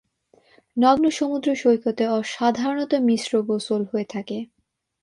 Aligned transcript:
নগ্ন 0.77 1.05
সমুদ্র 1.11 1.49
সৈকতে 1.55 2.03
সাধারণত 2.31 2.91
মিশ্র 3.07 3.31
গোসল 3.47 3.81
হয়ে 3.91 4.07
থাকে। 4.09 4.37